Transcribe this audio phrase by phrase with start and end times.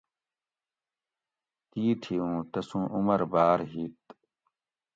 [1.69, 3.99] تیتھی اوں تسوں عمر باۤر ہِیت